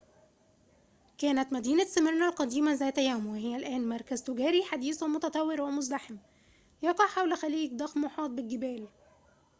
[1.17, 6.17] كانت مدينة سميرنا القديمة ذات يوم وهي الآن مركز تجاري حديث ومتطور ومزدحم
[6.81, 8.87] يقع حول خليج ضخم محاط بالجبال